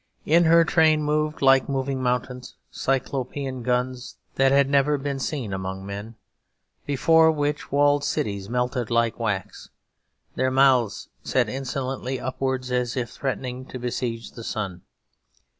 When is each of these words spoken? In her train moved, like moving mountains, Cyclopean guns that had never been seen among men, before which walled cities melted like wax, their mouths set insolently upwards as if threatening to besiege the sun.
In 0.25 0.45
her 0.45 0.65
train 0.65 1.03
moved, 1.03 1.43
like 1.43 1.69
moving 1.69 2.01
mountains, 2.01 2.55
Cyclopean 2.71 3.61
guns 3.61 4.17
that 4.33 4.51
had 4.51 4.67
never 4.67 4.97
been 4.97 5.19
seen 5.19 5.53
among 5.53 5.85
men, 5.85 6.15
before 6.87 7.31
which 7.31 7.71
walled 7.71 8.03
cities 8.03 8.49
melted 8.49 8.89
like 8.89 9.19
wax, 9.19 9.69
their 10.33 10.49
mouths 10.49 11.09
set 11.23 11.47
insolently 11.49 12.19
upwards 12.19 12.71
as 12.71 12.97
if 12.97 13.11
threatening 13.11 13.63
to 13.67 13.77
besiege 13.77 14.31
the 14.31 14.43
sun. 14.43 14.81